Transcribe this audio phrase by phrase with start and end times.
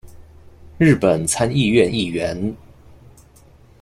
[0.79, 2.57] 日本参议院议员。